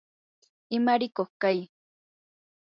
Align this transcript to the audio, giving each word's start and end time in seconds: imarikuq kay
imarikuq 0.77 1.31
kay 1.41 1.57